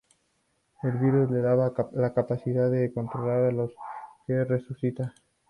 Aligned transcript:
El 0.81 0.93
virus 0.93 1.29
le 1.29 1.41
da 1.43 1.55
la 2.01 2.11
capacidad 2.15 2.71
de 2.71 2.91
controlar 2.91 3.43
a 3.43 3.51
los 3.51 3.69
que 4.25 4.43
resucita. 4.45 5.13